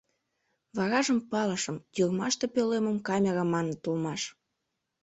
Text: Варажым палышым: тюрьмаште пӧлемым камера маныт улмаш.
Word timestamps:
Варажым 0.77 1.19
палышым: 1.31 1.75
тюрьмаште 1.93 2.45
пӧлемым 2.53 2.97
камера 3.07 3.43
маныт 3.53 3.81
улмаш. 3.89 4.21